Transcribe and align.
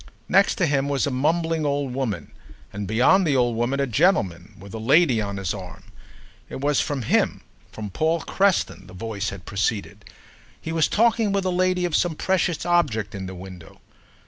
Next 0.27 0.57
him 0.57 0.89
was 0.89 1.05
a 1.05 1.11
mumbling 1.11 1.63
old 1.63 1.93
woman, 1.93 2.31
and 2.73 2.87
beyond 2.87 3.23
the 3.27 3.35
old 3.35 3.55
woman 3.55 3.79
a 3.79 3.85
gentleman 3.85 4.55
with 4.57 4.73
a 4.73 4.79
lady 4.79 5.21
on 5.21 5.37
his 5.37 5.53
arm. 5.53 5.83
It 6.49 6.59
was 6.59 6.81
from 6.81 7.03
him, 7.03 7.41
from 7.71 7.91
Paul 7.91 8.21
Creston, 8.21 8.87
the 8.87 8.95
voice 8.95 9.29
had 9.29 9.45
proceeded: 9.45 10.05
he 10.59 10.71
was 10.71 10.87
talking 10.87 11.31
with 11.31 11.43
the 11.43 11.51
lady 11.51 11.85
of 11.85 11.95
some 11.95 12.15
precious 12.15 12.65
object 12.65 13.13
in 13.13 13.27
the 13.27 13.35
window. 13.35 13.79